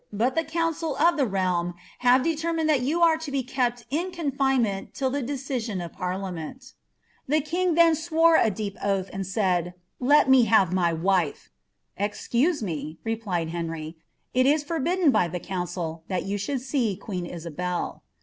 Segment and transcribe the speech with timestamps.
[0.11, 4.09] but die council of the realm liave licKrrnuncd ihn Siu are to be kept in
[4.11, 6.73] condnenient tilt the decision of parliainem."
[7.27, 11.51] The ng then swore a deep oath, and said," I*ct nie hive my wife,''
[11.99, 14.01] "Ex cuse me," replied Henry;^'
[14.33, 18.01] it is forhiilden by the cuaocil that jitt ahoiild see queen Isabel."